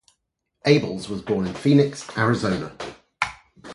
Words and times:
Abels 0.65 1.09
was 1.09 1.21
born 1.21 1.45
in 1.45 1.53
Phoenix, 1.53 2.09
Arizona. 2.17 2.75